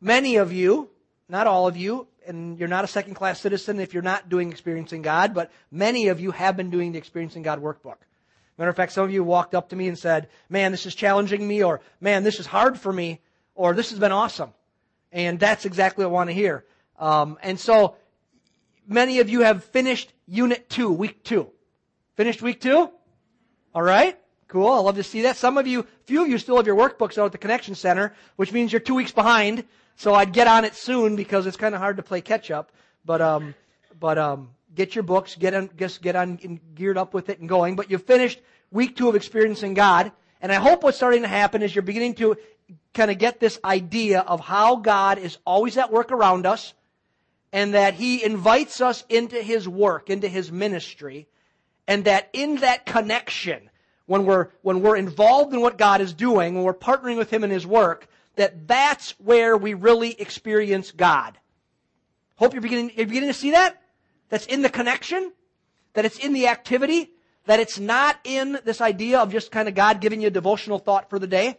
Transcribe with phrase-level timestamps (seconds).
[0.00, 0.88] many of you,
[1.28, 4.50] not all of you, and you're not a second class citizen if you're not doing
[4.50, 7.96] Experiencing God, but many of you have been doing the Experiencing God workbook.
[8.58, 10.94] Matter of fact, some of you walked up to me and said, man, this is
[10.94, 13.20] challenging me, or man, this is hard for me,
[13.54, 14.52] or this has been awesome.
[15.12, 16.64] And that's exactly what I want to hear.
[16.98, 17.96] Um, and so,
[18.86, 21.50] many of you have finished unit two, week two.
[22.16, 22.90] Finished week two?
[23.74, 24.18] All right.
[24.46, 24.68] Cool.
[24.68, 25.36] I love to see that.
[25.36, 28.14] Some of you, few of you still have your workbooks out at the Connection Center,
[28.36, 29.64] which means you're two weeks behind.
[30.00, 32.72] So I'd get on it soon because it's kind of hard to play catch up.
[33.04, 33.54] But, um,
[33.98, 37.46] but, um, get your books, get on, just get on geared up with it and
[37.46, 37.76] going.
[37.76, 40.10] But you've finished week two of experiencing God.
[40.40, 42.38] And I hope what's starting to happen is you're beginning to
[42.94, 46.72] kind of get this idea of how God is always at work around us
[47.52, 51.28] and that He invites us into His work, into His ministry,
[51.86, 53.68] and that in that connection,
[54.06, 57.44] when we're, when we're involved in what God is doing, when we're partnering with Him
[57.44, 61.38] in His work, that that's where we really experience God.
[62.36, 63.82] Hope you're beginning, you're beginning to see that?
[64.28, 65.32] That's in the connection?
[65.94, 67.10] That it's in the activity?
[67.46, 70.78] That it's not in this idea of just kind of God giving you a devotional
[70.78, 71.58] thought for the day?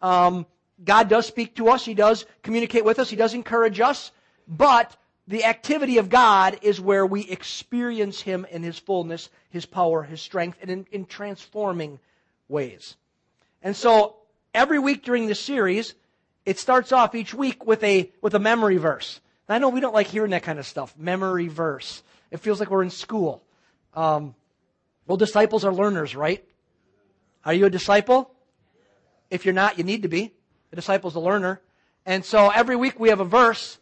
[0.00, 0.46] Um,
[0.82, 1.84] God does speak to us.
[1.84, 3.10] He does communicate with us.
[3.10, 4.10] He does encourage us.
[4.48, 10.02] But the activity of God is where we experience Him in His fullness, His power,
[10.02, 11.98] His strength, and in, in transforming
[12.48, 12.96] ways.
[13.62, 14.16] And so
[14.52, 15.94] every week during this series,
[16.44, 19.20] it starts off each week with a, with a memory verse.
[19.48, 20.94] I know we don't like hearing that kind of stuff.
[20.96, 22.02] Memory verse.
[22.30, 23.42] It feels like we're in school.
[23.94, 24.34] Um,
[25.06, 26.44] well, disciples are learners, right?
[27.44, 28.30] Are you a disciple?
[29.30, 30.32] If you're not, you need to be.
[30.72, 31.60] A disciple's a learner.
[32.06, 33.78] And so every week we have a verse,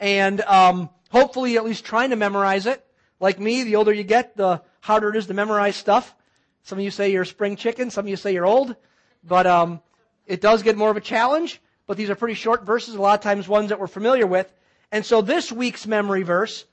[0.00, 2.84] and um, hopefully at least trying to memorize it.
[3.20, 6.14] Like me, the older you get, the harder it is to memorize stuff.
[6.62, 7.90] Some of you say you're a spring chicken.
[7.90, 8.76] Some of you say you're old.
[9.24, 9.80] But um,
[10.26, 11.60] it does get more of a challenge.
[11.86, 14.52] But these are pretty short verses, a lot of times ones that we're familiar with.
[14.90, 16.64] And so this week's memory verse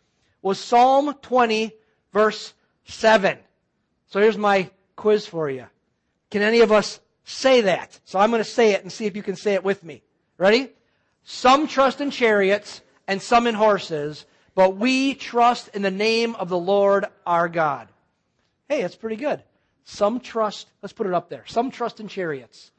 [0.41, 1.71] was Psalm 20,
[2.11, 2.53] verse
[2.85, 3.37] 7.
[4.07, 5.65] So here's my quiz for you.
[6.29, 7.99] Can any of us say that?
[8.05, 10.01] So I'm going to say it and see if you can say it with me.
[10.37, 10.69] Ready?
[11.23, 14.25] Some trust in chariots and some in horses,
[14.55, 17.87] but we trust in the name of the Lord our God.
[18.67, 19.41] Hey, that's pretty good.
[19.85, 21.43] Some trust, let's put it up there.
[21.47, 22.71] Some trust in chariots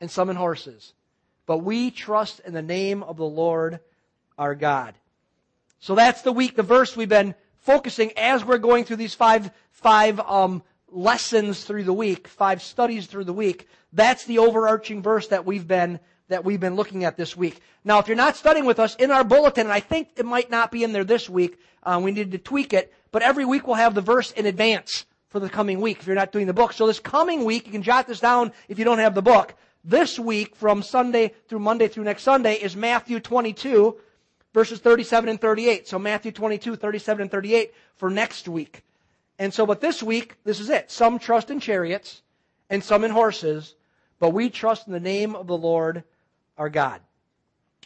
[0.00, 0.92] and some in horses,
[1.46, 3.80] but we trust in the name of the Lord
[4.36, 4.94] our God.
[5.80, 9.50] So that's the week, the verse we've been focusing as we're going through these five,
[9.70, 13.68] five, um, lessons through the week, five studies through the week.
[13.92, 17.60] That's the overarching verse that we've been, that we've been looking at this week.
[17.84, 20.50] Now, if you're not studying with us in our bulletin, and I think it might
[20.50, 23.66] not be in there this week, um, we need to tweak it, but every week
[23.66, 26.52] we'll have the verse in advance for the coming week if you're not doing the
[26.52, 26.72] book.
[26.72, 29.54] So this coming week, you can jot this down if you don't have the book.
[29.88, 33.96] This week, from Sunday through Monday through next Sunday, is Matthew 22,
[34.52, 35.86] verses 37 and 38.
[35.86, 38.82] So Matthew 22, 37 and 38 for next week.
[39.38, 40.90] And so, but this week, this is it.
[40.90, 42.22] Some trust in chariots
[42.68, 43.76] and some in horses,
[44.18, 46.02] but we trust in the name of the Lord
[46.58, 47.00] our God.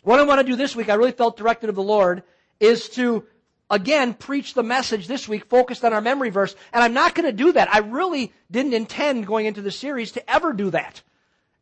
[0.02, 2.22] What I want to do this week, I really felt directed of the Lord,
[2.60, 3.26] is to
[3.68, 6.56] again preach the message this week focused on our memory verse.
[6.72, 7.68] And I'm not going to do that.
[7.70, 11.02] I really didn't intend going into the series to ever do that.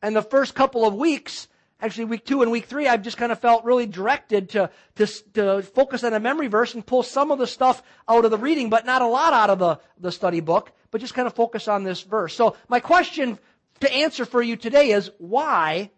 [0.02, 1.48] And the first couple of weeks,
[1.80, 5.06] actually week two and week three, I've just kind of felt really directed to, to,
[5.34, 8.38] to focus on a memory verse and pull some of the stuff out of the
[8.38, 11.34] reading, but not a lot out of the, the study book, but just kind of
[11.34, 12.34] focus on this verse.
[12.34, 13.38] So my question
[13.80, 15.90] to answer for you today is, why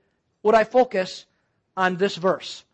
[0.43, 1.27] would I focus
[1.77, 2.65] on this verse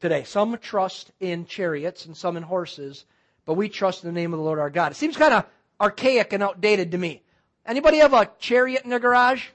[0.00, 0.24] today?
[0.24, 3.04] Some trust in chariots and some in horses,
[3.46, 4.92] but we trust in the name of the Lord our God.
[4.92, 5.44] It seems kind of
[5.80, 7.22] archaic and outdated to me.
[7.66, 9.46] Anybody have a chariot in their garage?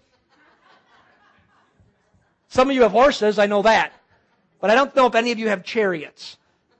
[2.48, 3.94] Some of you have horses, I know that.
[4.60, 6.38] But I don't know if any of you have chariots.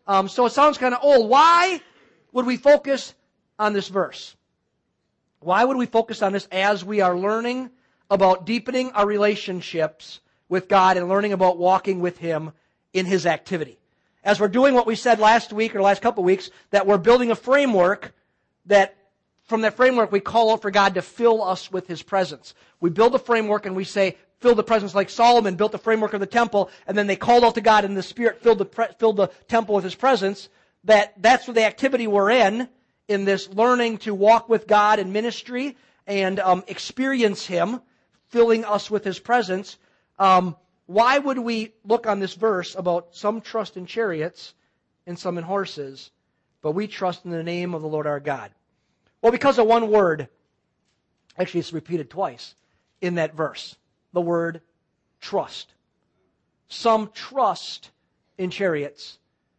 [0.08, 1.30] Um, so it sounds kind of old.
[1.30, 1.82] Why
[2.32, 3.14] would we focus
[3.60, 4.36] on this verse?
[5.40, 7.70] Why would we focus on this as we are learning
[8.10, 12.52] about deepening our relationships with God and learning about walking with Him
[12.94, 13.78] in His activity?
[14.24, 16.98] As we're doing what we said last week or last couple of weeks, that we're
[16.98, 18.14] building a framework
[18.66, 18.96] that
[19.46, 22.54] from that framework we call out for God to fill us with His presence.
[22.80, 26.14] We build a framework and we say, filled the presence like Solomon built the framework
[26.14, 28.94] of the temple, and then they called out to God and the Spirit filled the,
[29.00, 30.50] filled the temple with His presence,
[30.84, 32.70] that that's the activity we're in,
[33.08, 35.76] in this learning to walk with God in ministry
[36.06, 37.82] and um, experience Him,
[38.30, 39.78] filling us with His presence.
[40.20, 40.56] Um,
[40.86, 44.54] why would we look on this verse about some trust in chariots
[45.06, 46.12] and some in horses,
[46.62, 48.52] but we trust in the name of the Lord our God?
[49.22, 50.30] Well, because of one word.
[51.40, 52.56] Actually, it's repeated twice
[53.00, 53.76] in that verse
[54.14, 54.62] the word
[55.22, 55.74] trust.
[56.70, 57.92] Some trust
[58.38, 59.18] in chariots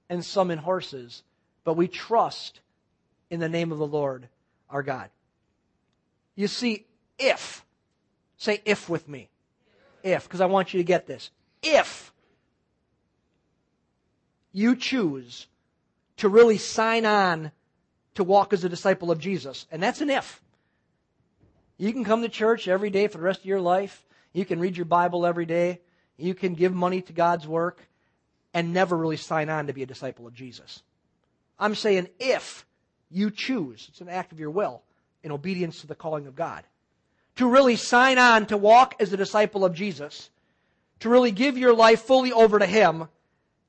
[0.09, 1.23] and some in horses,
[1.65, 2.61] but we trust
[3.31, 4.29] in the name of the Lord
[4.71, 5.11] our God.
[6.35, 6.87] You see,
[7.19, 7.65] if,
[8.37, 9.29] say if with me,
[10.03, 11.31] if, because I want you to get this.
[11.63, 12.13] If
[14.53, 15.47] you choose
[16.19, 17.51] to really sign on
[18.15, 20.41] to walk as a disciple of Jesus, and that's an if.
[21.77, 24.05] You can come to church every day for the rest of your life.
[24.33, 25.81] You can read your Bible every day.
[26.17, 27.89] You can give money to God's work
[28.53, 30.83] and never really sign on to be a disciple of Jesus.
[31.59, 32.67] I'm saying if
[33.11, 34.83] you choose, it's an act of your will
[35.23, 36.65] in obedience to the calling of God,
[37.37, 40.31] to really sign on to walk as a disciple of Jesus,
[41.01, 43.09] to really give your life fully over to Him,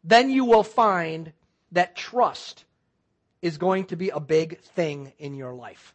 [0.03, 1.31] then you will find
[1.71, 2.65] that trust
[3.41, 5.93] is going to be a big thing in your life.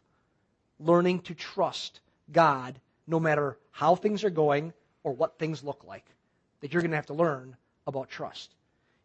[0.79, 1.99] Learning to trust
[2.31, 4.73] God no matter how things are going
[5.03, 6.05] or what things look like.
[6.61, 7.55] That you're going to have to learn
[7.85, 8.53] about trust.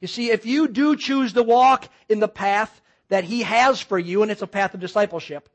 [0.00, 3.98] You see, if you do choose to walk in the path that He has for
[3.98, 5.48] you, and it's a path of discipleship,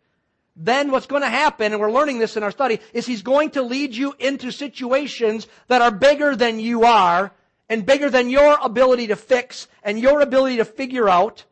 [0.55, 3.51] then what's going to happen, and we're learning this in our study, is He's going
[3.51, 7.31] to lead you into situations that are bigger than you are,
[7.67, 11.43] and bigger than your ability to fix, and your ability to figure out,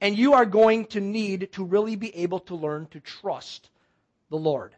[0.00, 3.70] and you are going to need to really be able to learn to trust
[4.28, 4.74] the Lord.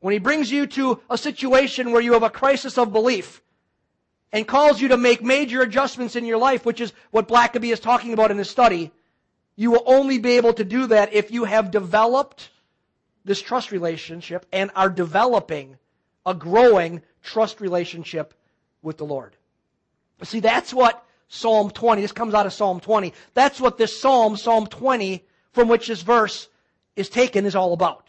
[0.00, 3.42] When He brings you to a situation where you have a crisis of belief,
[4.32, 7.80] and calls you to make major adjustments in your life, which is what Blackaby is
[7.80, 8.90] talking about in this study,
[9.56, 12.50] you will only be able to do that if you have developed
[13.24, 15.76] this trust relationship and are developing
[16.26, 18.34] a growing trust relationship
[18.82, 19.34] with the Lord.
[20.22, 23.12] See, that's what Psalm 20, this comes out of Psalm 20.
[23.34, 26.48] That's what this Psalm, Psalm 20, from which this verse
[26.96, 28.07] is taken, is all about.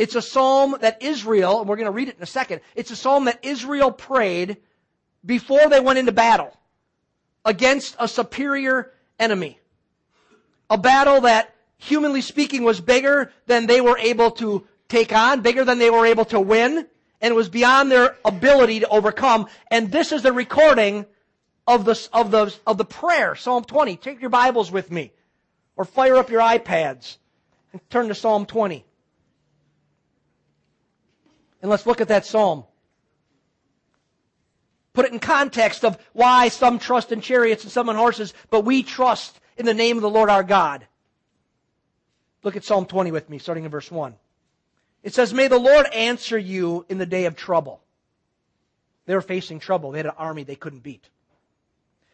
[0.00, 2.90] It's a psalm that Israel, and we're going to read it in a second, it's
[2.90, 4.56] a psalm that Israel prayed
[5.26, 6.56] before they went into battle
[7.44, 9.58] against a superior enemy.
[10.70, 15.66] A battle that, humanly speaking, was bigger than they were able to take on, bigger
[15.66, 16.86] than they were able to win,
[17.20, 19.48] and it was beyond their ability to overcome.
[19.70, 21.04] And this is the recording
[21.66, 23.96] of the, of the, of the prayer, Psalm 20.
[23.96, 25.12] Take your Bibles with me,
[25.76, 27.18] or fire up your iPads
[27.74, 28.86] and turn to Psalm 20.
[31.60, 32.64] And let's look at that psalm.
[34.92, 38.64] Put it in context of why some trust in chariots and some in horses, but
[38.64, 40.86] we trust in the name of the Lord our God.
[42.42, 44.14] Look at Psalm 20 with me, starting in verse 1.
[45.02, 47.80] It says, May the Lord answer you in the day of trouble.
[49.06, 49.90] They were facing trouble.
[49.90, 51.08] They had an army they couldn't beat.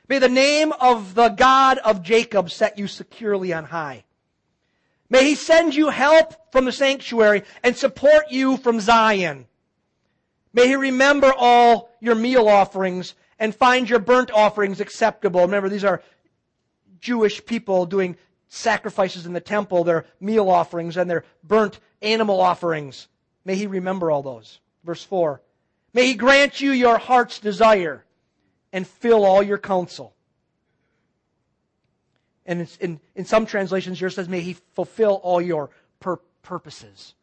[0.08, 4.04] May the name of the God of Jacob set you securely on high.
[5.08, 9.46] May he send you help from the sanctuary and support you from Zion.
[10.52, 15.42] May he remember all your meal offerings and find your burnt offerings acceptable.
[15.42, 16.02] Remember, these are
[16.98, 18.16] Jewish people doing
[18.48, 23.08] sacrifices in the temple, their meal offerings and their burnt animal offerings.
[23.44, 24.60] May he remember all those.
[24.82, 25.40] Verse 4.
[25.92, 28.04] May he grant you your heart's desire
[28.72, 30.15] and fill all your counsel.
[32.46, 35.70] And in, in some translations, yours says, may he fulfill all your
[36.00, 37.14] pur- purposes.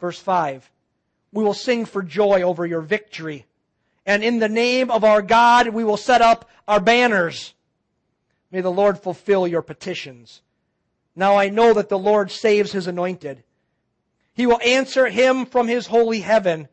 [0.00, 0.68] Verse 5.
[1.32, 3.46] We will sing for joy over your victory.
[4.04, 7.54] And in the name of our God, we will set up our banners.
[8.50, 10.42] May the Lord fulfill your petitions.
[11.14, 13.44] Now I know that the Lord saves his anointed.
[14.32, 16.68] He will answer him from his holy heaven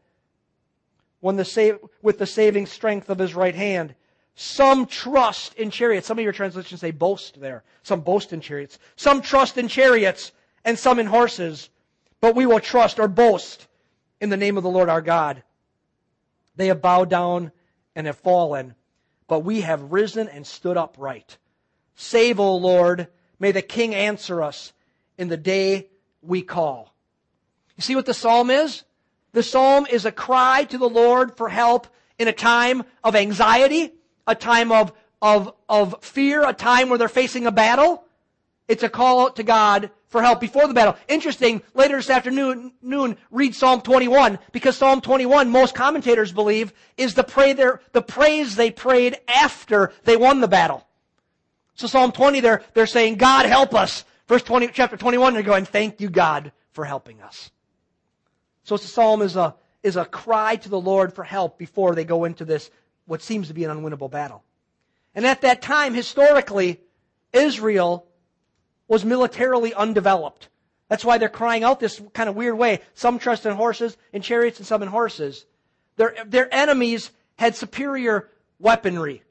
[1.20, 3.94] when the with the saving strength of his right hand.
[4.40, 6.06] Some trust in chariots.
[6.06, 7.64] Some of your translations say boast there.
[7.82, 8.78] Some boast in chariots.
[8.96, 10.32] Some trust in chariots
[10.64, 11.72] and some in horses.
[12.22, 13.68] But we will trust or boast
[14.22, 15.42] in the name of the Lord our God.
[16.56, 17.52] They have bowed down
[17.96, 18.76] and have fallen,
[19.28, 21.40] but we have risen and stood upright.
[21.96, 23.08] Save, O Lord.
[23.40, 24.72] May the King answer us
[25.18, 25.90] in the day
[26.22, 26.94] we call.
[27.76, 28.84] You see what the psalm is?
[29.32, 31.88] The psalm is a cry to the Lord for help
[32.20, 33.94] in a time of anxiety,
[34.28, 38.04] a time of, of, of fear, a time where they're facing a battle.
[38.68, 40.96] It's a call out to God for help before the battle.
[41.08, 47.14] Interesting, later this afternoon, noon, read Psalm 21, because Psalm 21, most commentators believe, is
[47.14, 50.86] the, pray their, the praise they prayed after they won the battle.
[51.76, 54.04] So Psalm 20, they're, they're saying, God help us.
[54.28, 57.52] Verse 20, chapter 21, they're going, thank you God for helping us.
[58.64, 62.04] So the psalm is a, is a cry to the Lord for help before they
[62.04, 62.70] go into this,
[63.08, 64.44] what seems to be an unwinnable battle.
[65.16, 66.80] And at that time, historically,
[67.34, 68.06] Israel
[68.88, 70.50] was militarily undeveloped.
[70.90, 72.82] That's why they're crying out this kind of weird way.
[72.94, 75.46] Some trust in horses, in chariots, and some in horses.
[75.96, 79.24] Their, their enemies had superior weaponry.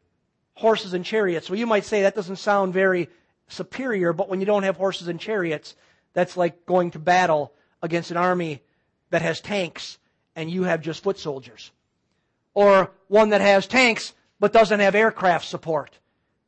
[0.56, 1.48] horses and chariots.
[1.48, 3.08] Well, you might say that doesn't sound very
[3.48, 5.76] superior, but when you don't have horses and chariots,
[6.14, 7.52] that's like going to battle
[7.82, 8.62] against an army
[9.10, 9.98] that has tanks
[10.34, 11.70] and you have just foot soldiers.
[12.56, 15.98] Or one that has tanks but doesn't have aircraft support.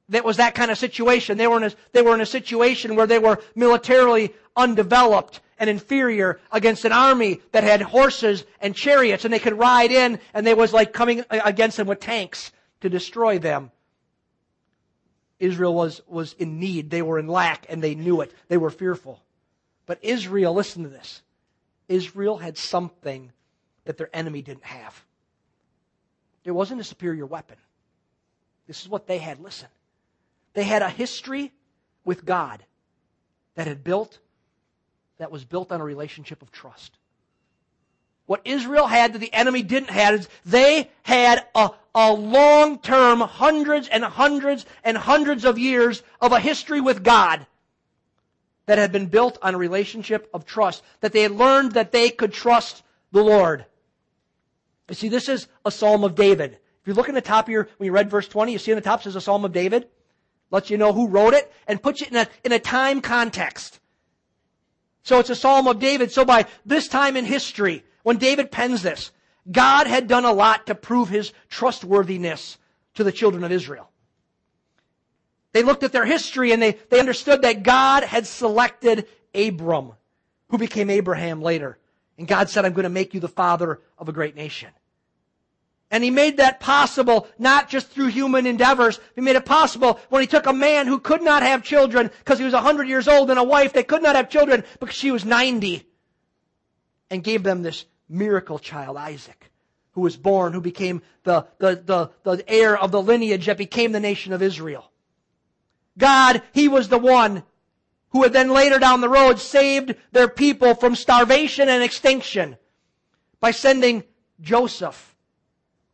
[0.08, 1.36] That was that kind of situation.
[1.36, 5.68] They were in a, they were in a situation where they were militarily undeveloped and
[5.68, 10.46] inferior against an army that had horses and chariots and they could ride in and
[10.46, 13.70] they was like coming against them with tanks to destroy them.
[15.38, 16.88] Israel was, was in need.
[16.88, 18.32] They were in lack and they knew it.
[18.48, 19.22] They were fearful.
[19.84, 21.20] But Israel, listen to this.
[21.86, 23.30] Israel had something
[23.84, 25.04] that their enemy didn't have.
[26.44, 27.56] It wasn't a superior weapon.
[28.66, 29.40] This is what they had.
[29.40, 29.68] Listen.
[30.54, 31.52] They had a history
[32.04, 32.64] with God
[33.54, 34.18] that had built,
[35.18, 36.96] that was built on a relationship of trust.
[38.26, 43.20] What Israel had that the enemy didn't have is they had a, a long term,
[43.20, 47.46] hundreds and hundreds and hundreds of years of a history with God
[48.66, 52.10] that had been built on a relationship of trust, that they had learned that they
[52.10, 53.64] could trust the Lord.
[54.88, 56.52] You see, this is a Psalm of David.
[56.52, 58.76] If you look in the top your, when you read verse 20, you see in
[58.76, 59.88] the top says a Psalm of David.
[60.50, 63.80] Lets you know who wrote it and puts it in a, in a time context.
[65.02, 66.10] So it's a Psalm of David.
[66.10, 69.10] So by this time in history, when David pens this,
[69.50, 72.56] God had done a lot to prove his trustworthiness
[72.94, 73.90] to the children of Israel.
[75.52, 79.92] They looked at their history and they, they understood that God had selected Abram,
[80.50, 81.78] who became Abraham later.
[82.18, 84.70] And God said, I'm going to make you the father of a great nation.
[85.90, 89.00] And he made that possible not just through human endeavors.
[89.14, 92.38] He made it possible when he took a man who could not have children because
[92.38, 95.10] he was 100 years old and a wife that could not have children because she
[95.10, 95.86] was 90
[97.10, 99.50] and gave them this miracle child, Isaac,
[99.92, 103.92] who was born, who became the, the, the, the heir of the lineage that became
[103.92, 104.90] the nation of Israel.
[105.96, 107.44] God, He was the one
[108.10, 112.56] who had then later down the road saved their people from starvation and extinction
[113.40, 114.04] by sending
[114.40, 115.14] Joseph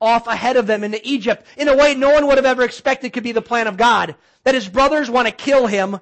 [0.00, 3.12] off ahead of them into Egypt in a way no one would have ever expected
[3.12, 4.14] could be the plan of God.
[4.44, 5.99] That his brothers want to kill him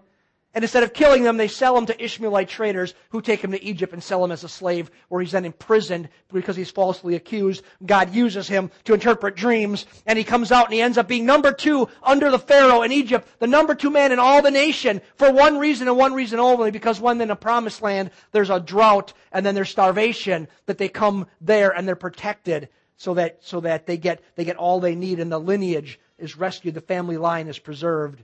[0.55, 3.65] and instead of killing them, they sell him to Ishmaelite traders who take him to
[3.65, 7.63] Egypt and sell him as a slave, where he's then imprisoned because he's falsely accused.
[7.87, 11.25] God uses him to interpret dreams, and he comes out and he ends up being
[11.25, 15.01] number two under the Pharaoh in Egypt, the number two man in all the nation,
[15.17, 18.61] for one reason and one reason only, because when in the promised land, there's a
[18.61, 22.69] drought and then there's starvation, that they come there and they're protected
[22.99, 26.37] so that, so that they get, they get all they need and the lineage is
[26.37, 28.23] rescued, the family line is preserved.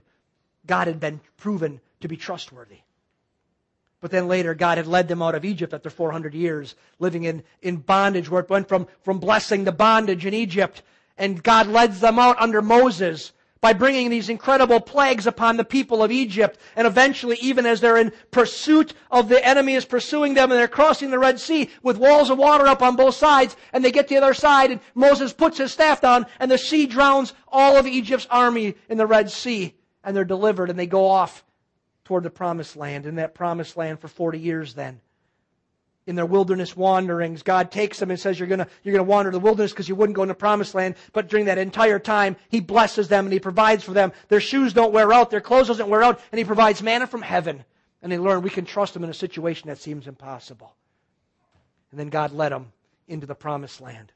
[0.67, 2.79] God had been proven to be trustworthy.
[4.01, 7.43] But then later, God had led them out of Egypt after 400 years, living in,
[7.61, 10.83] in bondage, where it went from, from blessing to bondage in Egypt.
[11.17, 16.01] And God led them out under Moses by bringing these incredible plagues upon the people
[16.01, 16.57] of Egypt.
[16.77, 20.69] And eventually, even as they're in pursuit of the enemy is pursuing them and they're
[20.69, 24.07] crossing the Red Sea with walls of water up on both sides, and they get
[24.07, 27.75] to the other side, and Moses puts his staff down, and the sea drowns all
[27.75, 29.75] of Egypt's army in the Red Sea.
[30.05, 31.43] And they're delivered, and they go off
[32.09, 34.99] toward the promised land, in that promised land for 40 years then.
[36.07, 39.39] In their wilderness wanderings, God takes them and says, You're gonna, you're gonna wander the
[39.39, 40.95] wilderness because you wouldn't go into the promised land.
[41.13, 44.11] But during that entire time, He blesses them and He provides for them.
[44.27, 47.21] Their shoes don't wear out, their clothes doesn't wear out, and He provides manna from
[47.21, 47.63] heaven.
[48.01, 50.73] And they learn we can trust Him in a situation that seems impossible.
[51.91, 52.71] And then God led them
[53.07, 54.13] into the promised land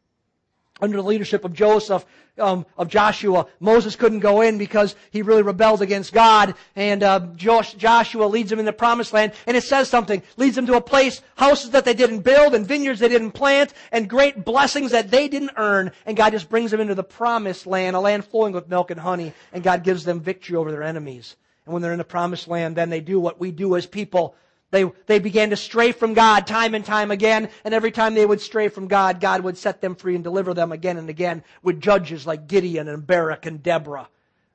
[0.82, 2.06] under the leadership of Joseph,
[2.40, 6.56] um, of Joshua, Moses couldn't go in because he really rebelled against God.
[6.76, 10.24] And uh, Josh, Joshua leads them in the promised land, and it says something.
[10.38, 13.74] Leads them to a place, houses that they didn't build, and vineyards they didn't plant,
[13.92, 15.92] and great blessings that they didn't earn.
[16.06, 19.00] And God just brings them into the promised land, a land flowing with milk and
[19.00, 21.36] honey, and God gives them victory over their enemies.
[21.66, 24.36] And when they're in the promised land, then they do what we do as people.
[24.74, 28.26] They, they began to stray from God time and time again, and every time they
[28.26, 31.44] would stray from God, God would set them free and deliver them again and again
[31.62, 34.10] with judges like Gideon and Barak and Deborah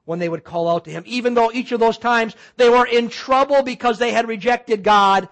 [0.07, 1.05] when they would call out to him.
[1.07, 5.29] Even though each of those times they were in trouble because they had rejected God,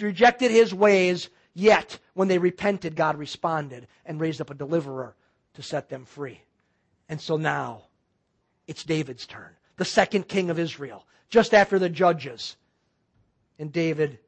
[0.00, 5.14] rejected his ways, yet when they repented, God responded and raised up a deliverer
[5.54, 6.40] to set them free.
[7.08, 7.82] And so now
[8.66, 12.56] it's David's turn, the second king of Israel, just after the judges.
[13.58, 14.18] And David,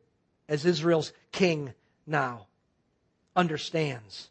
[0.49, 1.75] as Israel's king
[2.07, 2.47] now,
[3.37, 4.31] understands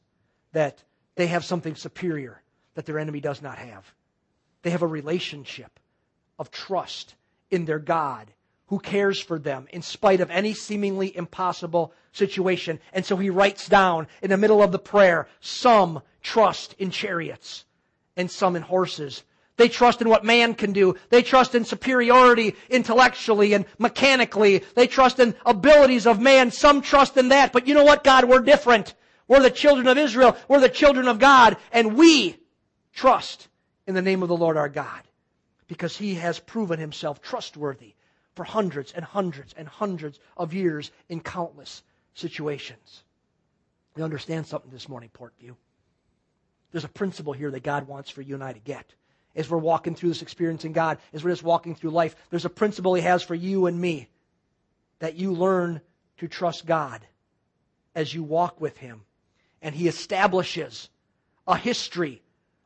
[0.53, 0.83] that
[1.15, 2.41] they have something superior
[2.75, 3.85] that their enemy does not have.
[4.61, 5.79] They have a relationship
[6.39, 7.15] of trust
[7.49, 8.31] in their God
[8.67, 12.79] who cares for them in spite of any seemingly impossible situation.
[12.91, 17.65] And so he writes down in the middle of the prayer, some trust in chariots
[18.17, 19.23] and some in horses
[19.57, 20.95] They trust in what man can do.
[21.09, 24.63] They trust in superiority intellectually and mechanically.
[24.75, 26.51] They trust in abilities of man.
[26.51, 27.51] Some trust in that.
[27.51, 28.25] But you know what, God?
[28.25, 28.93] We're different.
[29.27, 30.37] We're the children of Israel.
[30.47, 31.57] We're the children of God.
[31.71, 32.37] And we
[32.93, 33.47] trust
[33.87, 35.01] in the name of the Lord our God
[35.67, 37.95] because he has proven himself trustworthy
[38.35, 41.81] for hundreds and hundreds and hundreds of years in countless
[42.13, 43.03] situations.
[43.95, 45.55] You understand something this morning, Portview?
[46.71, 48.93] There's a principle here that God wants for you and I to get
[49.37, 52.45] as we're walking through this experience in God, as we're just walking through life, there's
[52.45, 54.09] a principle He has for you and me
[54.99, 55.79] that you learn
[56.17, 57.05] to trust God
[57.95, 59.03] as you walk with Him.
[59.61, 60.89] And He establishes
[61.47, 62.21] a history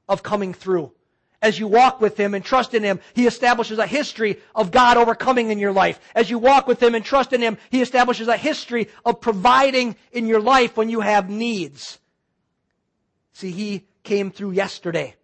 [0.08, 0.94] of coming through.
[1.42, 4.96] As you walk with Him and trust in Him, He establishes a history of God
[4.96, 6.00] overcoming in your life.
[6.16, 9.98] As you walk with Him and trust in Him, He establishes a history of providing
[10.14, 12.00] in your life when you have needs.
[13.34, 15.16] See, He came through yesterday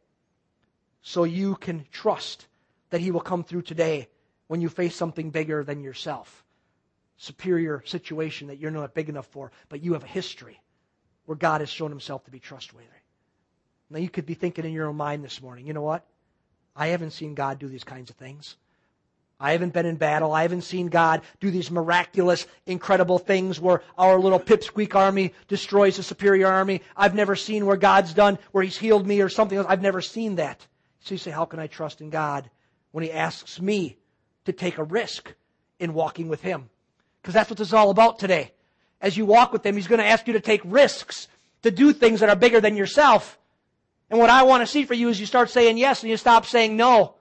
[1.08, 2.48] so you can trust
[2.90, 4.10] that He will come through today
[4.48, 6.44] when you face something bigger than yourself.
[7.16, 10.60] Superior situation that you're not big enough for, but you have a history
[11.24, 12.88] where God has shown Himself to be trustworthy.
[13.90, 16.06] Now you could be thinking in your own mind this morning, you know what?
[16.76, 18.58] I haven't seen God do these kinds of things.
[19.40, 20.34] I haven't been in battle.
[20.34, 26.00] I haven't seen God do these miraculous, incredible things where our little pipsqueak army destroys
[26.00, 26.82] a superior army.
[26.98, 29.68] I've never seen where God's done, where He's healed me or something else.
[29.70, 30.68] I've never seen that.
[31.08, 32.50] So you say, How can I trust in God
[32.92, 33.98] when He asks me
[34.44, 35.34] to take a risk
[35.80, 36.70] in walking with Him?
[37.22, 38.52] Because that's what this is all about today.
[39.00, 41.30] As you walk with Him, He's going to ask you to take risks,
[41.62, 43.40] to do things that are bigger than yourself.
[44.10, 46.18] And what I want to see for you is you start saying yes and you
[46.18, 47.16] stop saying no.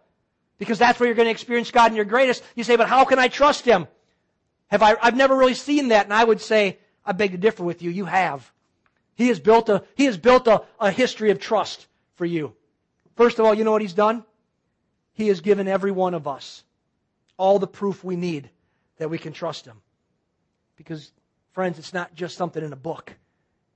[0.58, 2.42] Because that's where you're going to experience God in your greatest.
[2.56, 3.86] You say, but how can I trust Him?
[4.68, 6.06] Have I, I've never really seen that.
[6.06, 7.90] And I would say, I beg to differ with you.
[7.90, 8.50] You have.
[9.14, 12.52] He has built a, he has built a, a history of trust for you.
[13.16, 14.24] First of all, you know what he's done?
[15.12, 16.62] He has given every one of us
[17.38, 18.50] all the proof we need
[18.98, 19.80] that we can trust him.
[20.76, 21.10] Because,
[21.52, 23.14] friends, it's not just something in a book.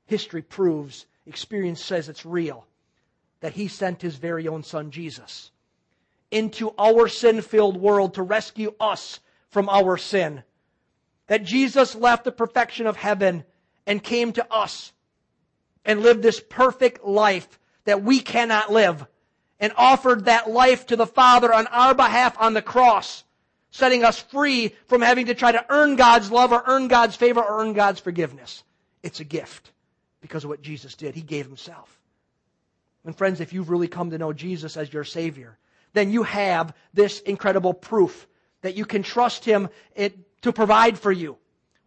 [0.07, 2.67] History proves, experience says it's real,
[3.41, 5.51] that he sent his very own son, Jesus,
[6.31, 10.43] into our sin filled world to rescue us from our sin.
[11.27, 13.45] That Jesus left the perfection of heaven
[13.87, 14.93] and came to us
[15.85, 19.07] and lived this perfect life that we cannot live
[19.61, 23.25] and offered that life to the Father on our behalf on the cross,
[23.71, 27.41] setting us free from having to try to earn God's love or earn God's favor
[27.41, 28.65] or earn God's forgiveness.
[29.03, 29.71] It's a gift
[30.21, 31.15] because of what Jesus did.
[31.15, 32.01] He gave himself.
[33.05, 35.59] And friends, if you've really come to know Jesus as your Savior,
[35.93, 38.27] then you have this incredible proof
[38.63, 39.69] that you can trust Him
[40.43, 41.39] to provide for you.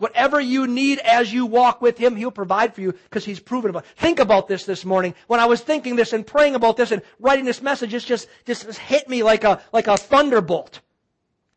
[0.04, 3.70] Whatever you need as you walk with Him, He'll provide for you because He's proven
[3.70, 3.86] about.
[3.86, 3.92] It.
[3.96, 5.16] Think about this this morning.
[5.28, 8.28] When I was thinking this and praying about this and writing this message, it's just,
[8.46, 10.82] just hit me like a, like a thunderbolt.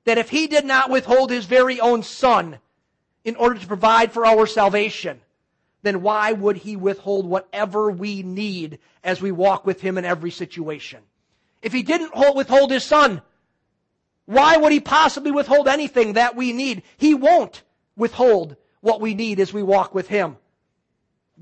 [0.05, 2.61] That if He did not withhold His very own Son
[3.25, 5.21] in order to provide for our salvation,
[5.83, 10.31] then why would He withhold whatever we need as we walk with Him in every
[10.31, 11.01] situation?
[11.63, 13.23] If He didn't withhold His Son,
[14.25, 16.85] why would He possibly withhold anything that we need?
[16.97, 17.65] He won't
[17.97, 20.37] withhold what we need as we walk with Him.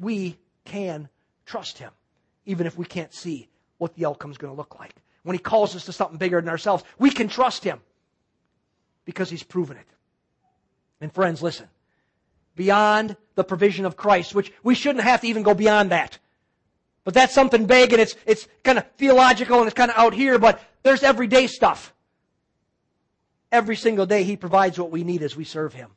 [0.01, 1.09] We can
[1.45, 1.91] trust Him,
[2.47, 4.95] even if we can't see what the outcome is going to look like.
[5.25, 7.81] When He calls us to something bigger than ourselves, we can trust Him
[9.05, 9.87] because He's proven it.
[11.01, 11.69] And friends, listen.
[12.57, 16.19] Beyond the provision of Christ, which we shouldn't have to even go beyond that.
[17.03, 20.15] But that's something big and it's, it's kind of theological and it's kind of out
[20.15, 21.93] here, but there's everyday stuff.
[23.53, 25.91] Every single day He provides what we need as we serve Him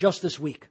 [0.00, 0.66] just this week.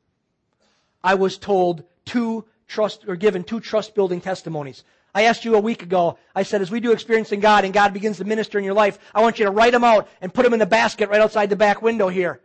[1.02, 4.84] I was told two trust, or given two trust building testimonies.
[5.14, 7.94] I asked you a week ago, I said, as we do experiencing God and God
[7.94, 10.44] begins to minister in your life, I want you to write them out and put
[10.44, 12.42] them in the basket right outside the back window here.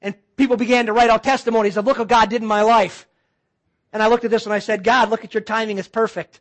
[0.00, 3.06] And people began to write out testimonies of, look what God did in my life.
[3.92, 5.78] And I looked at this and I said, God, look at your timing.
[5.78, 6.40] It's perfect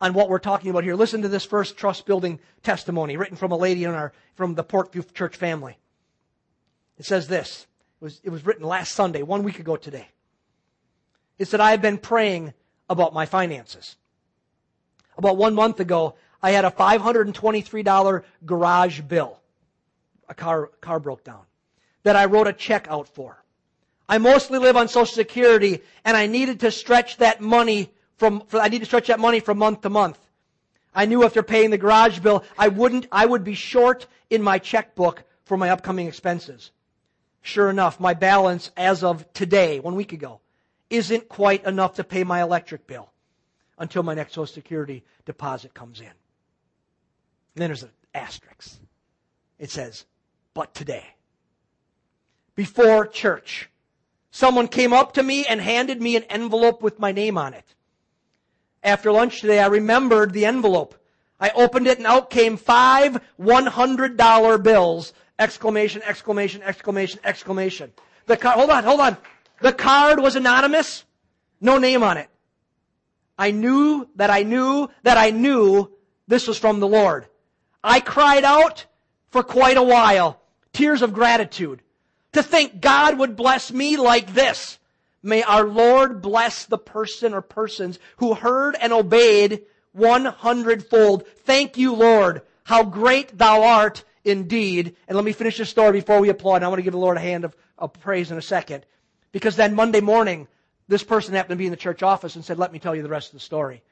[0.00, 0.96] on what we're talking about here.
[0.96, 4.64] Listen to this first trust building testimony written from a lady in our, from the
[4.64, 5.78] Portview church family.
[6.98, 7.66] It says this.
[8.02, 10.08] It was, it was written last Sunday, one week ago today.
[11.38, 12.52] It said, I have been praying
[12.90, 13.94] about my finances.
[15.16, 19.38] About one month ago, I had a $523 garage bill.
[20.28, 21.42] A car, car broke down.
[22.02, 23.40] That I wrote a check out for.
[24.08, 28.68] I mostly live on Social Security and I needed to stretch that money from, I
[28.68, 30.18] need to stretch that money from month to month.
[30.92, 34.58] I knew after paying the garage bill, I wouldn't, I would be short in my
[34.58, 36.72] checkbook for my upcoming expenses.
[37.42, 40.40] Sure enough, my balance as of today, one week ago,
[40.88, 43.10] isn't quite enough to pay my electric bill
[43.78, 46.06] until my next Social Security deposit comes in.
[46.06, 46.14] And
[47.56, 48.78] then there's an asterisk.
[49.58, 50.04] It says,
[50.54, 51.04] but today.
[52.54, 53.70] Before church,
[54.30, 57.74] someone came up to me and handed me an envelope with my name on it.
[58.84, 60.94] After lunch today, I remembered the envelope.
[61.40, 65.12] I opened it and out came five $100 bills.
[65.38, 67.92] Exclamation, exclamation, exclamation, exclamation.
[68.26, 69.16] The card, hold on, hold on.
[69.60, 71.04] The card was anonymous.
[71.60, 72.28] No name on it.
[73.38, 75.90] I knew that I knew that I knew
[76.28, 77.26] this was from the Lord.
[77.82, 78.86] I cried out
[79.30, 80.40] for quite a while.
[80.72, 81.82] Tears of gratitude.
[82.32, 84.78] To think God would bless me like this.
[85.22, 91.26] May our Lord bless the person or persons who heard and obeyed one hundredfold.
[91.44, 92.42] Thank you, Lord.
[92.64, 94.96] How great thou art indeed.
[95.08, 96.62] And let me finish this story before we applaud.
[96.62, 98.86] I want to give the Lord a hand of, of praise in a second.
[99.32, 100.48] Because then Monday morning,
[100.88, 103.02] this person happened to be in the church office and said, let me tell you
[103.02, 103.82] the rest of the story.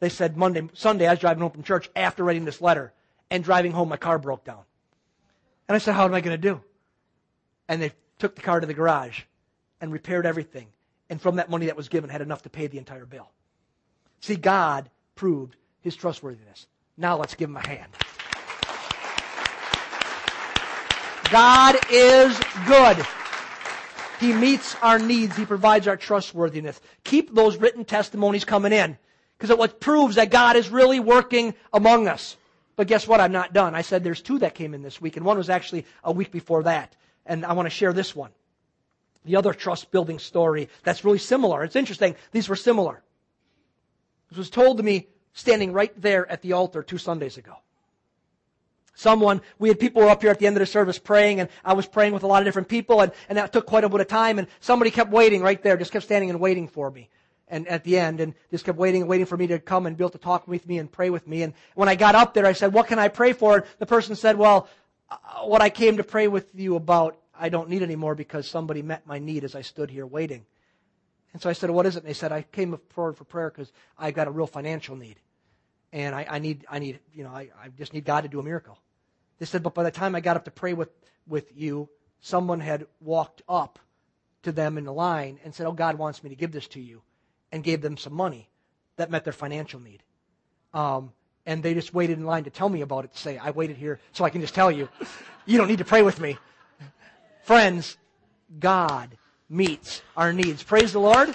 [0.00, 2.92] They said Monday, Sunday, I was driving home from church after writing this letter
[3.30, 4.62] and driving home, my car broke down.
[5.68, 6.60] And I said, how am I going to do?
[7.68, 9.22] And they took the car to the garage
[9.80, 10.66] and repaired everything.
[11.08, 13.30] And from that money that was given, had enough to pay the entire bill.
[14.20, 16.66] See, God proved his trustworthiness.
[16.96, 17.92] Now let's give him a hand.
[21.32, 23.04] God is good.
[24.20, 25.34] He meets our needs.
[25.34, 26.80] He provides our trustworthiness.
[27.04, 28.98] Keep those written testimonies coming in
[29.36, 32.36] because it what proves that God is really working among us.
[32.76, 33.20] But guess what?
[33.20, 33.74] I'm not done.
[33.74, 36.30] I said there's two that came in this week, and one was actually a week
[36.30, 36.94] before that.
[37.24, 38.30] And I want to share this one.
[39.24, 41.64] The other trust building story that's really similar.
[41.64, 42.14] It's interesting.
[42.32, 43.02] These were similar.
[44.28, 47.56] This was told to me standing right there at the altar two Sundays ago.
[48.94, 51.48] Someone, we had people were up here at the end of the service praying, and
[51.64, 53.88] I was praying with a lot of different people, and, and that took quite a
[53.88, 56.90] bit of time, and somebody kept waiting right there, just kept standing and waiting for
[56.90, 57.08] me.
[57.48, 59.96] And at the end, and just kept waiting and waiting for me to come and
[59.96, 61.42] be able to talk with me and pray with me.
[61.42, 63.56] And when I got up there, I said, what can I pray for?
[63.56, 64.68] And the person said, well,
[65.10, 68.82] uh, what I came to pray with you about, I don't need anymore because somebody
[68.82, 70.46] met my need as I stood here waiting.
[71.32, 72.00] And so I said, what is it?
[72.00, 75.16] And they said, I came forward for prayer because I've got a real financial need.
[75.92, 78.40] And I, I need, I need, you know, I, I just need God to do
[78.40, 78.78] a miracle.
[79.38, 80.88] They said, but by the time I got up to pray with,
[81.26, 81.88] with you,
[82.20, 83.78] someone had walked up
[84.42, 86.80] to them in the line and said, Oh, God wants me to give this to
[86.80, 87.02] you,
[87.50, 88.48] and gave them some money
[88.96, 90.02] that met their financial need.
[90.74, 91.12] Um,
[91.44, 93.76] and they just waited in line to tell me about it to say, I waited
[93.76, 94.88] here so I can just tell you.
[95.44, 96.38] You don't need to pray with me.
[97.42, 97.96] Friends,
[98.60, 99.16] God
[99.48, 100.62] meets our needs.
[100.62, 101.34] Praise the Lord.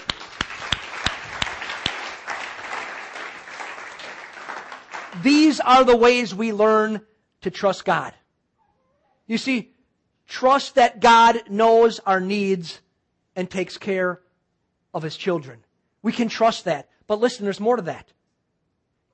[5.23, 7.01] These are the ways we learn
[7.41, 8.13] to trust God.
[9.25, 9.71] You see,
[10.27, 12.79] trust that God knows our needs
[13.35, 14.21] and takes care
[14.93, 15.59] of his children.
[16.01, 16.89] We can trust that.
[17.07, 18.11] But listen, there's more to that.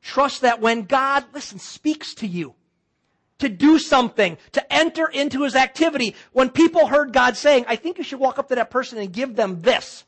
[0.01, 2.55] Trust that when God, listen, speaks to you
[3.39, 7.97] to do something, to enter into his activity, when people heard God saying, I think
[7.97, 10.05] you should walk up to that person and give them this.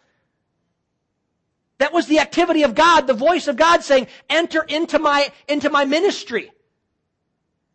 [1.77, 5.69] That was the activity of God, the voice of God saying, enter into my, into
[5.69, 6.51] my ministry.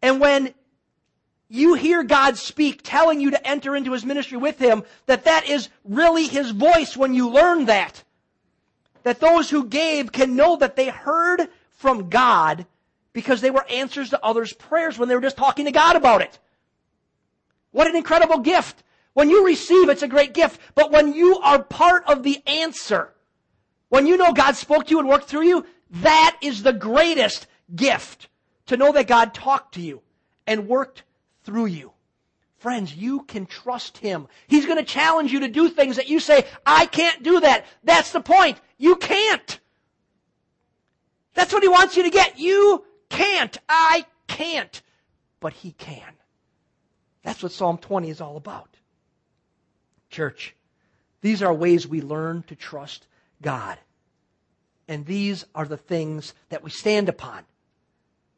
[0.01, 0.55] And when
[1.49, 5.49] you hear God speak, telling you to enter into His ministry with Him, that that
[5.49, 8.03] is really His voice when you learn that.
[9.03, 12.67] That those who gave can know that they heard from God
[13.13, 16.23] because they were answers to others' prayers when they were just talking to God about
[16.23, 16.39] it.
[17.73, 18.83] What an incredible gift.
[19.13, 20.61] When you receive, it's a great gift.
[20.75, 23.13] But when you are part of the answer,
[23.91, 27.47] when you know God spoke to you and worked through you, that is the greatest
[27.75, 28.29] gift
[28.67, 30.01] to know that God talked to you
[30.47, 31.03] and worked
[31.45, 31.93] through you.
[32.59, 34.29] Friends, you can trust Him.
[34.47, 37.67] He's going to challenge you to do things that you say, I can't do that.
[37.83, 38.61] That's the point.
[38.79, 39.59] You can't.
[41.35, 42.39] That's what He wants you to get.
[42.39, 43.57] You can't.
[43.69, 44.83] I can't.
[45.41, 46.13] But He can.
[47.23, 48.69] That's what Psalm 20 is all about.
[50.11, 50.55] Church,
[51.23, 53.07] these are ways we learn to trust
[53.43, 53.79] God.
[54.89, 57.45] And these are the things that we stand upon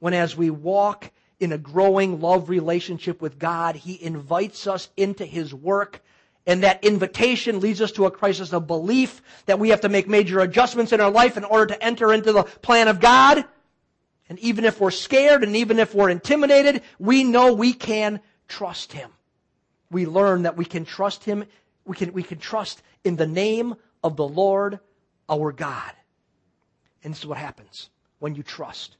[0.02, 5.24] when as we walk in a growing love relationship with God, He invites us into
[5.24, 6.02] His work.
[6.44, 10.08] And that invitation leads us to a crisis of belief that we have to make
[10.08, 13.44] major adjustments in our life in order to enter into the plan of God.
[14.28, 18.92] And even if we're scared and even if we're intimidated, we know we can trust
[18.92, 19.10] Him.
[19.90, 21.44] We learn that we can trust Him.
[21.84, 24.80] We can, we can trust in the name of the Lord
[25.28, 25.92] our God.
[27.04, 28.96] And this is what happens when you trust.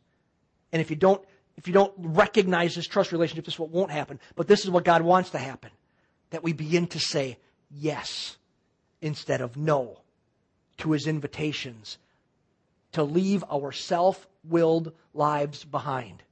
[0.73, 1.23] And if you don't,
[1.57, 4.19] if you don't recognize this trust relationship, this is what won't happen.
[4.35, 5.71] But this is what God wants to happen.
[6.31, 7.39] That we begin to say
[7.71, 8.37] yes
[9.01, 9.99] instead of no
[10.79, 11.99] to his invitations
[12.93, 16.23] to leave our self-willed lives behind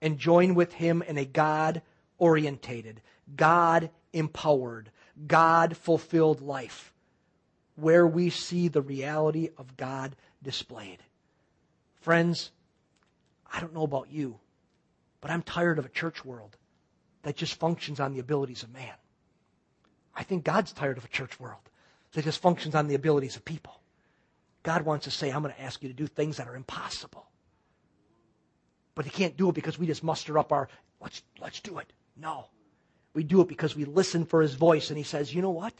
[0.00, 1.82] and join with him in a God
[2.18, 3.00] orientated,
[3.36, 4.90] God empowered,
[5.26, 6.92] God fulfilled life
[7.80, 10.98] where we see the reality of God displayed.
[12.00, 12.50] Friends,
[13.52, 14.38] I don't know about you,
[15.20, 16.56] but I'm tired of a church world
[17.22, 18.94] that just functions on the abilities of man.
[20.14, 21.60] I think God's tired of a church world
[22.12, 23.80] that just functions on the abilities of people.
[24.64, 27.26] God wants to say, I'm going to ask you to do things that are impossible.
[28.96, 30.68] But he can't do it because we just muster up our,
[31.00, 31.92] let's, let's do it.
[32.16, 32.46] No.
[33.14, 35.72] We do it because we listen for his voice and he says, you know what?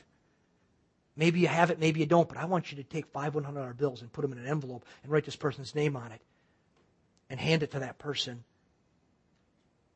[1.19, 3.77] Maybe you have it, maybe you don't, but I want you to take five $100
[3.77, 6.21] bills and put them in an envelope and write this person's name on it
[7.29, 8.45] and hand it to that person.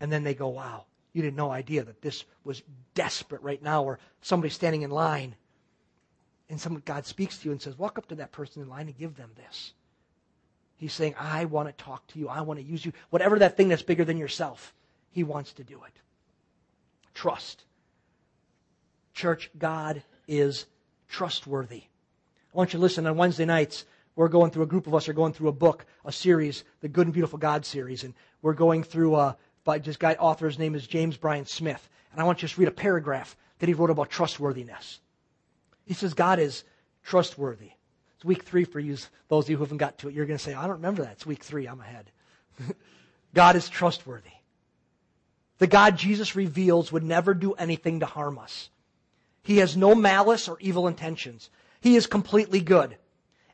[0.01, 2.63] And then they go, wow, you didn't know idea that this was
[2.95, 5.37] desperate right now, or somebody standing in line.
[6.51, 8.89] And some God speaks to you and says, walk up to that person in line
[8.89, 9.75] and give them this.
[10.77, 12.29] He's saying, I want to talk to you.
[12.29, 12.93] I want to use you.
[13.11, 14.75] Whatever that thing that's bigger than yourself,
[15.13, 15.93] He wants to do it.
[17.15, 17.63] Trust.
[19.15, 20.67] Church, God is
[21.12, 21.83] trustworthy.
[22.53, 23.85] I want you to listen on Wednesday nights.
[24.16, 26.88] We're going through, a group of us are going through a book, a series, the
[26.88, 28.03] Good and Beautiful God series.
[28.03, 31.88] And we're going through, uh, by this guy, author's name is James Bryan Smith.
[32.11, 35.01] And I want you to just read a paragraph that he wrote about trustworthiness.
[35.87, 36.64] He says, God is
[37.05, 37.70] trustworthy.
[38.16, 38.96] It's week three for you,
[39.29, 40.14] those of you who haven't got to it.
[40.14, 41.12] You're going to say, I don't remember that.
[41.12, 41.66] It's week three.
[41.66, 42.11] I'm ahead.
[43.35, 44.31] God is trustworthy.
[45.59, 48.68] The God Jesus reveals would never do anything to harm us.
[49.43, 51.51] He has no malice or evil intentions.
[51.81, 52.97] He is completely good.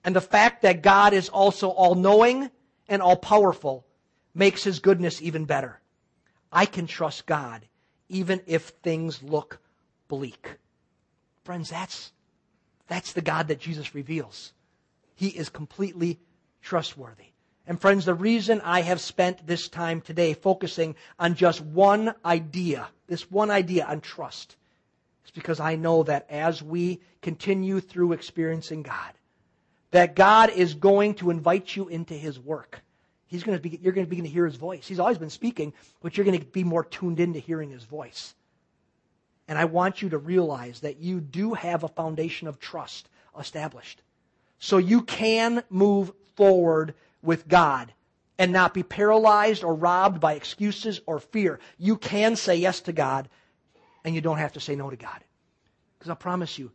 [0.04, 2.50] And the fact that God is also all knowing
[2.88, 3.86] and all powerful
[4.34, 5.80] makes his goodness even better.
[6.52, 7.66] I can trust God
[8.08, 9.58] even if things look
[10.08, 10.56] bleak.
[11.44, 12.12] Friends, that's,
[12.86, 14.52] that's the God that Jesus reveals.
[15.14, 16.20] He is completely
[16.62, 17.32] trustworthy.
[17.66, 22.88] And friends, the reason I have spent this time today focusing on just one idea,
[23.08, 24.56] this one idea on trust,
[25.28, 29.12] is because I know that as we continue through experiencing God,
[29.90, 32.80] that God is going to invite you into His work.
[33.26, 34.86] He's going to be, you're going to begin to hear His voice.
[34.88, 38.34] He's always been speaking, but you're going to be more tuned into hearing His voice.
[39.46, 44.02] And I want you to realize that you do have a foundation of trust established.
[44.58, 47.92] So you can move forward with God
[48.38, 51.60] and not be paralyzed or robbed by excuses or fear.
[51.78, 53.28] You can say yes to God
[54.04, 55.22] and you don't have to say no to God.
[55.98, 56.70] Because I promise you,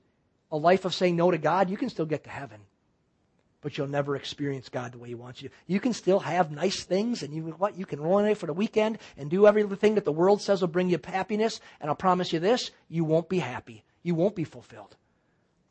[0.51, 2.59] a life of saying no to God, you can still get to heaven.
[3.61, 5.49] But you'll never experience God the way He wants you.
[5.67, 7.77] You can still have nice things, and you what?
[7.77, 10.67] You can run away for the weekend and do everything that the world says will
[10.67, 11.61] bring you happiness.
[11.79, 13.85] And I'll promise you this: you won't be happy.
[14.03, 14.97] You won't be fulfilled.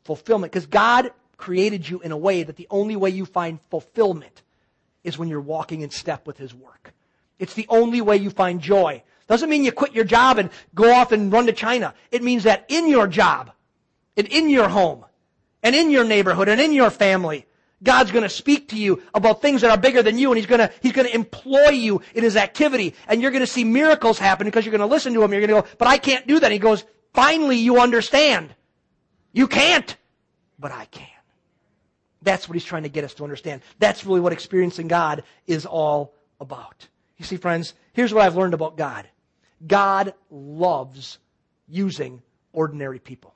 [0.03, 4.41] Fulfillment, because God created you in a way that the only way you find fulfillment
[5.03, 6.93] is when you're walking in step with His work.
[7.37, 9.03] It's the only way you find joy.
[9.27, 11.93] Doesn't mean you quit your job and go off and run to China.
[12.11, 13.51] It means that in your job,
[14.15, 15.05] and in your home,
[15.63, 17.45] and in your neighborhood, and in your family,
[17.81, 20.45] God's going to speak to you about things that are bigger than you, and He's
[20.45, 23.63] going to He's going to employ you in His activity, and you're going to see
[23.63, 25.31] miracles happen because you're going to listen to Him.
[25.31, 26.51] You're going to go, but I can't do that.
[26.51, 26.83] He goes,
[27.13, 28.53] finally, you understand.
[29.33, 29.95] You can't,
[30.59, 31.07] but I can.
[32.21, 33.61] That's what He's trying to get us to understand.
[33.79, 36.87] That's really what experiencing God is all about.
[37.17, 39.07] You see, friends, here's what I've learned about God.
[39.65, 41.19] God loves
[41.67, 42.21] using
[42.51, 43.33] ordinary people.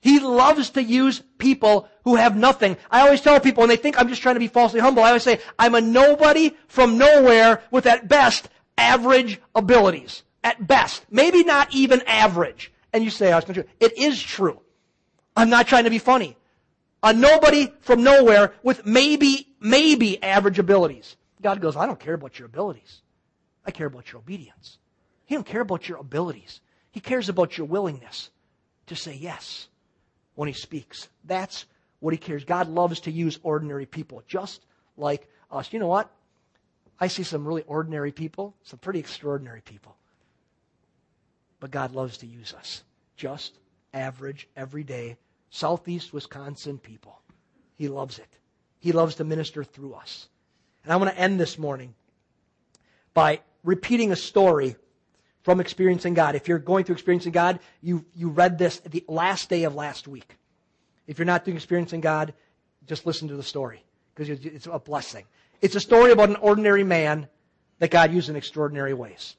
[0.00, 2.76] He loves to use people who have nothing.
[2.90, 5.08] I always tell people when they think I'm just trying to be falsely humble, I
[5.08, 10.22] always say, I'm a nobody from nowhere with at best average abilities.
[10.44, 11.04] At best.
[11.10, 12.72] Maybe not even average.
[12.92, 13.64] And you say, oh, it's not true.
[13.80, 14.60] It is true.
[15.36, 16.36] I'm not trying to be funny.
[17.02, 21.16] A nobody from nowhere with maybe, maybe average abilities.
[21.42, 23.02] God goes, I don't care about your abilities.
[23.64, 24.78] I care about your obedience.
[25.26, 26.60] He don't care about your abilities.
[26.90, 28.30] He cares about your willingness
[28.86, 29.68] to say yes
[30.34, 31.08] when he speaks.
[31.24, 31.66] That's
[32.00, 32.44] what he cares.
[32.44, 34.64] God loves to use ordinary people, just
[34.96, 35.72] like us.
[35.72, 36.10] You know what?
[36.98, 39.96] I see some really ordinary people, some pretty extraordinary people.
[41.60, 42.82] But God loves to use us.
[43.16, 43.58] Just
[43.92, 45.16] average, everyday,
[45.50, 47.20] southeast Wisconsin people.
[47.76, 48.28] He loves it.
[48.78, 50.28] He loves to minister through us.
[50.84, 51.94] And I want to end this morning
[53.12, 54.76] by repeating a story
[55.46, 56.34] from experiencing God.
[56.34, 60.08] If you're going through experiencing God, you, you read this the last day of last
[60.08, 60.36] week.
[61.06, 62.34] If you're not doing experiencing God,
[62.88, 65.24] just listen to the story because it's a blessing.
[65.62, 67.28] It's a story about an ordinary man
[67.78, 69.36] that God used in extraordinary ways.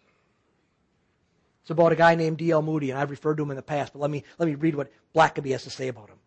[1.63, 2.61] It's about a guy named D.L.
[2.61, 4.75] Moody, and I've referred to him in the past, but let me, let me read
[4.75, 6.19] what Blackaby has to say about him.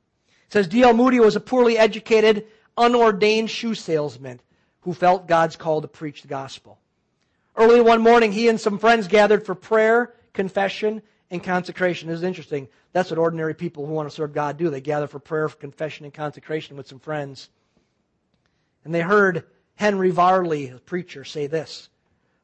[0.48, 0.92] It says, D.L.
[0.92, 4.40] Moody was a poorly educated, unordained shoe salesman
[4.82, 6.78] who felt God's call to preach the gospel.
[7.56, 12.08] Early one morning, he and some friends gathered for prayer, confession, and consecration.
[12.08, 12.68] This is interesting.
[12.92, 14.70] That's what ordinary people who want to serve God do.
[14.70, 17.50] They gather for prayer, for confession, and consecration with some friends.
[18.84, 21.88] And they heard Henry Varley, a preacher, say this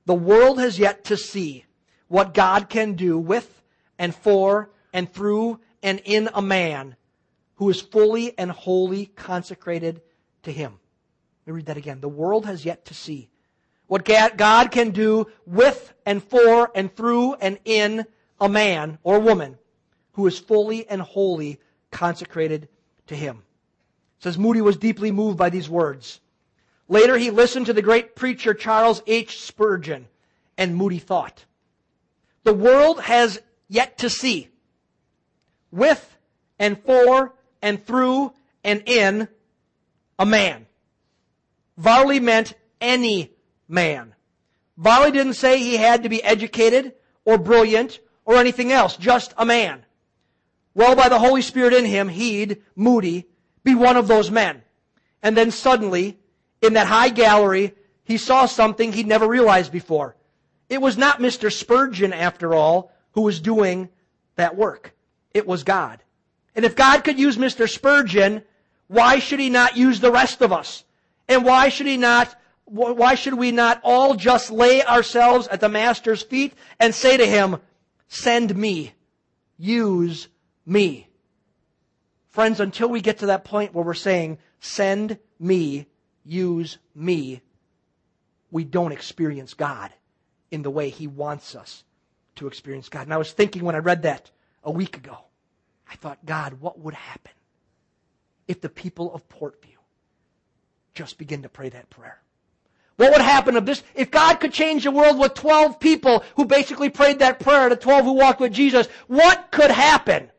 [0.06, 1.64] The world has yet to see
[2.08, 3.62] what God can do with
[3.98, 6.96] and for and through and in a man
[7.56, 10.02] who is fully and wholly consecrated
[10.42, 10.78] to Him.
[11.46, 12.00] Let me read that again.
[12.00, 13.28] The world has yet to see
[13.86, 18.06] what God can do with and for and through and in
[18.40, 19.58] a man or woman
[20.12, 22.68] who is fully and wholly consecrated
[23.06, 23.42] to Him.
[24.18, 26.20] It says Moody was deeply moved by these words.
[26.88, 29.40] Later, he listened to the great preacher Charles H.
[29.40, 30.06] Spurgeon,
[30.56, 31.44] and Moody thought,
[32.44, 34.48] the world has yet to see
[35.72, 36.16] with
[36.58, 39.28] and for and through and in
[40.18, 40.66] a man.
[41.76, 43.35] Varley meant any
[43.68, 44.14] man.
[44.76, 49.44] Varley didn't say he had to be educated or brilliant or anything else, just a
[49.44, 49.84] man.
[50.74, 53.26] Well, by the Holy Spirit in him, he'd, Moody,
[53.64, 54.62] be one of those men.
[55.22, 56.18] And then suddenly,
[56.60, 57.74] in that high gallery,
[58.04, 60.16] he saw something he'd never realized before.
[60.68, 61.52] It was not Mr.
[61.52, 63.88] Spurgeon, after all, who was doing
[64.34, 64.94] that work.
[65.32, 66.02] It was God.
[66.54, 67.68] And if God could use Mr.
[67.68, 68.42] Spurgeon,
[68.88, 70.84] why should he not use the rest of us?
[71.28, 72.34] And why should he not,
[72.66, 77.26] why should we not all just lay ourselves at the Master's feet and say to
[77.26, 77.58] him,
[78.08, 78.92] send me,
[79.56, 80.28] use
[80.66, 81.08] me?
[82.30, 85.86] Friends, until we get to that point where we're saying, send me,
[86.24, 87.40] use me,
[88.50, 89.92] we don't experience God
[90.50, 91.84] in the way He wants us
[92.36, 93.02] to experience God.
[93.02, 94.30] And I was thinking when I read that
[94.62, 95.18] a week ago,
[95.90, 97.32] I thought, God, what would happen
[98.48, 99.78] if the people of Portview
[100.94, 102.20] just begin to pray that prayer?
[102.96, 106.46] What would happen if this, if God could change the world with 12 people who
[106.46, 110.30] basically prayed that prayer, the 12 who walked with Jesus, what could happen?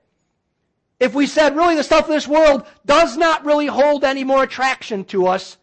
[1.00, 4.42] If we said, really, the stuff of this world does not really hold any more
[4.42, 5.58] attraction to us,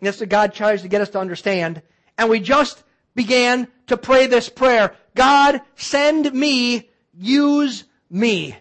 [0.00, 1.82] that's what God tries to get us to understand,
[2.16, 2.84] and we just
[3.16, 8.56] began to pray this prayer, God, send me, use me.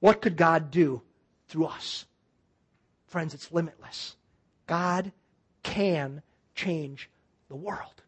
[0.00, 1.02] What could God do
[1.48, 2.06] through us?
[3.06, 4.16] Friends, it's limitless.
[4.66, 5.12] God
[5.62, 6.22] can
[6.58, 7.08] change
[7.48, 8.02] the world.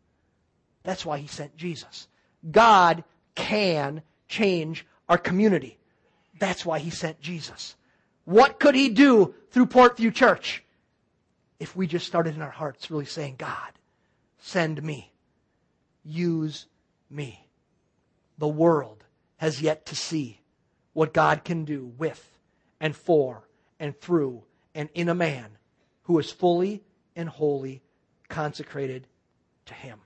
[0.82, 2.08] That's why he sent Jesus.
[2.50, 5.78] God can change our community.
[6.38, 7.76] That's why he sent Jesus.
[8.24, 10.64] What could he do through Portview Church?
[11.58, 13.72] If we just started in our hearts really saying, God,
[14.38, 15.12] send me.
[16.04, 16.66] Use
[17.08, 17.46] me.
[18.38, 19.04] The world
[19.36, 20.40] has yet to see
[20.92, 22.38] what God can do with
[22.80, 23.46] and for
[23.78, 24.42] and through
[24.74, 25.58] and in a man
[26.04, 26.82] who is fully
[27.14, 27.82] and wholly
[28.30, 29.06] consecrated
[29.66, 29.98] to Him.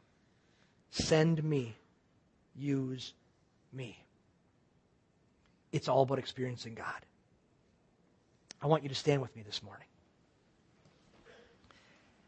[0.91, 1.77] Send me.
[2.57, 3.13] Use
[3.73, 3.99] me.
[5.73, 7.07] It's all about experiencing God.
[8.63, 9.87] I want you to stand with me this morning.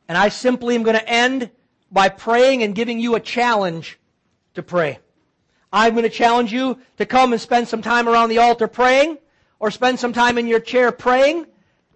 [0.09, 1.51] And I simply am going to end
[1.91, 3.99] by praying and giving you a challenge
[4.55, 4.99] to pray.
[5.73, 9.19] I'm going to challenge you to come and spend some time around the altar praying
[9.59, 11.47] or spend some time in your chair praying.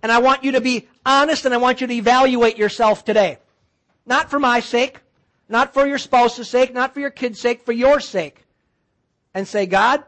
[0.02, 3.38] And I want you to be honest and I want you to evaluate yourself today.
[4.10, 4.98] Not for my sake,
[5.48, 8.44] not for your spouse's sake, not for your kid's sake, for your sake.
[9.34, 10.02] And say, God,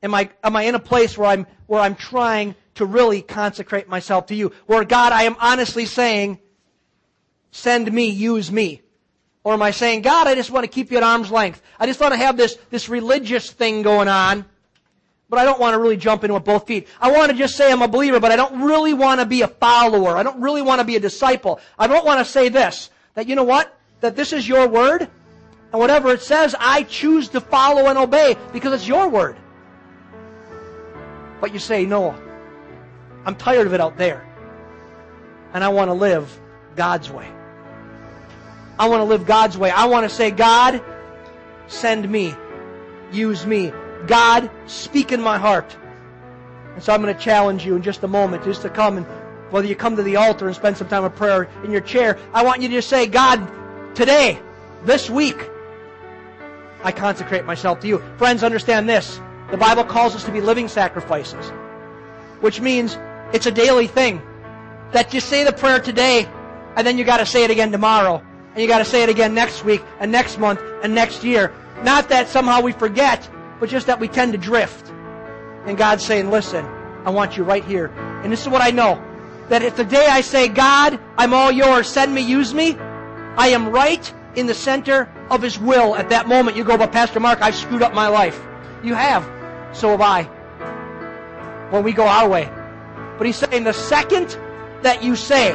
[0.00, 3.88] am I, am I in a place where I'm, where I'm trying to really consecrate
[3.88, 4.52] myself to you?
[4.66, 6.38] Where God, I am honestly saying,
[7.50, 8.82] send me, use me.
[9.42, 11.62] Or am I saying, God, I just want to keep you at arm's length.
[11.80, 14.44] I just want to have this, this religious thing going on,
[15.34, 16.86] but I don't want to really jump in with both feet.
[17.00, 19.42] I want to just say I'm a believer, but I don't really want to be
[19.42, 20.16] a follower.
[20.16, 21.58] I don't really want to be a disciple.
[21.76, 23.76] I don't want to say this, that you know what?
[24.00, 25.02] That this is your word,
[25.72, 29.36] and whatever it says, I choose to follow and obey because it's your word.
[31.40, 32.14] But you say, no,
[33.26, 34.24] I'm tired of it out there.
[35.52, 36.40] And I want to live
[36.76, 37.28] God's way.
[38.78, 39.70] I want to live God's way.
[39.70, 40.80] I want to say, God,
[41.66, 42.36] send me.
[43.10, 43.72] Use me.
[44.06, 45.76] God, speak in my heart.
[46.74, 49.06] And so I'm going to challenge you in just a moment just to come and
[49.50, 52.18] whether you come to the altar and spend some time of prayer in your chair,
[52.32, 53.46] I want you to just say, God,
[53.94, 54.38] today,
[54.84, 55.48] this week,
[56.82, 58.02] I consecrate myself to you.
[58.16, 59.20] Friends, understand this.
[59.50, 61.50] The Bible calls us to be living sacrifices,
[62.40, 62.98] which means
[63.32, 64.20] it's a daily thing.
[64.92, 66.26] That you say the prayer today,
[66.76, 68.22] and then you got to say it again tomorrow
[68.54, 71.52] and you got to say it again next week and next month and next year.
[71.82, 73.28] Not that somehow we forget,
[73.64, 74.90] but just that we tend to drift.
[75.64, 76.66] And God's saying, listen,
[77.06, 77.86] I want you right here.
[78.22, 79.02] And this is what I know.
[79.48, 83.48] That if the day I say, God, I'm all yours, send me, use me, I
[83.54, 87.20] am right in the center of His will at that moment, you go, but Pastor
[87.20, 88.38] Mark, I've screwed up my life.
[88.82, 89.24] You have.
[89.74, 90.24] So have I.
[91.70, 92.50] When we go our way.
[93.16, 94.38] But He's saying the second
[94.82, 95.54] that you say,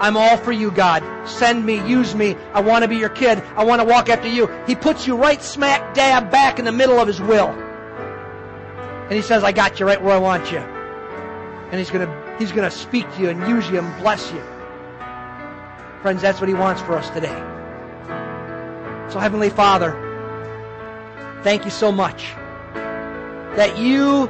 [0.00, 1.02] I'm all for you, God.
[1.26, 2.36] Send me, use me.
[2.52, 3.42] I want to be your kid.
[3.56, 4.46] I want to walk after you.
[4.66, 7.48] He puts you right smack dab back in the middle of His will.
[7.48, 10.58] And He says, I got you right where I want you.
[10.58, 14.30] And He's going to, He's going to speak to you and use you and bless
[14.32, 14.42] you.
[16.02, 17.42] Friends, that's what He wants for us today.
[19.10, 19.92] So, Heavenly Father,
[21.42, 22.34] thank you so much
[23.56, 24.28] that you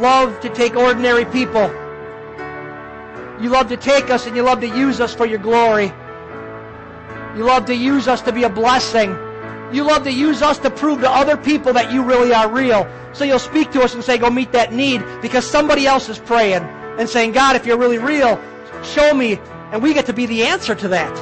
[0.00, 1.70] love to take ordinary people.
[3.40, 5.92] You love to take us and you love to use us for your glory.
[7.36, 9.10] You love to use us to be a blessing.
[9.72, 12.90] You love to use us to prove to other people that you really are real.
[13.12, 16.18] So you'll speak to us and say, go meet that need because somebody else is
[16.18, 16.62] praying
[16.98, 18.40] and saying, God, if you're really real,
[18.82, 19.38] show me.
[19.72, 21.14] And we get to be the answer to that.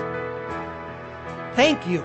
[1.56, 2.04] Thank you.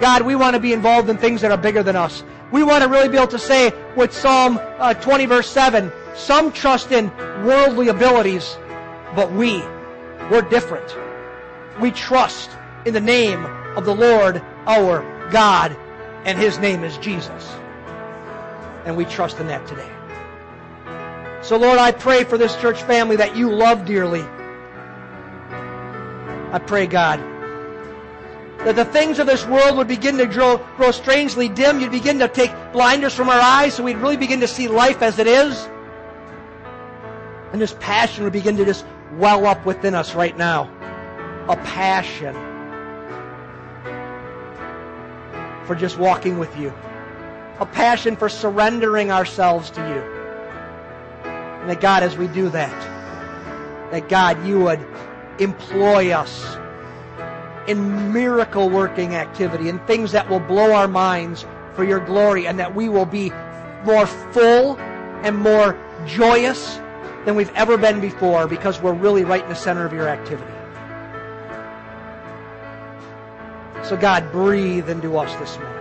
[0.00, 2.24] God, we want to be involved in things that are bigger than us.
[2.50, 6.50] We want to really be able to say with Psalm uh, 20 verse 7, some
[6.50, 7.14] trust in
[7.44, 8.56] worldly abilities,
[9.14, 9.58] but we,
[10.30, 10.96] we're different.
[11.80, 12.50] We trust
[12.84, 13.44] in the name
[13.76, 15.76] of the Lord our God,
[16.24, 17.44] and His name is Jesus.
[18.84, 19.90] And we trust in that today.
[21.42, 24.22] So Lord, I pray for this church family that you love dearly.
[26.52, 27.20] I pray, God,
[28.60, 31.78] that the things of this world would begin to grow, grow strangely dim.
[31.78, 35.02] You'd begin to take blinders from our eyes so we'd really begin to see life
[35.02, 35.68] as it is.
[37.56, 38.84] And this passion would begin to just
[39.14, 40.64] well up within us right now.
[41.48, 42.34] A passion
[45.64, 46.70] for just walking with you.
[47.58, 51.30] A passion for surrendering ourselves to you.
[51.30, 54.86] And that God, as we do that, that God, you would
[55.38, 56.58] employ us
[57.66, 62.58] in miracle working activity and things that will blow our minds for your glory and
[62.58, 63.30] that we will be
[63.86, 64.76] more full
[65.22, 66.80] and more joyous
[67.26, 70.52] than we've ever been before because we're really right in the center of your activity.
[73.84, 75.75] So God, breathe into us this morning.